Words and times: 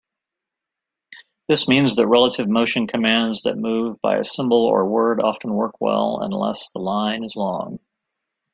This 1.47 1.67
means 1.67 1.95
that 1.95 2.07
relative 2.07 2.49
motion 2.49 2.87
commands 2.87 3.43
that 3.43 3.53
move 3.55 4.01
by 4.01 4.17
a 4.17 4.23
symbol 4.23 4.65
or 4.65 4.83
word 4.83 5.21
often 5.23 5.53
work 5.53 5.75
well 5.79 6.23
unless 6.23 6.71
the 6.71 6.81
line 6.81 7.23
is 7.23 7.35
long. 7.35 7.77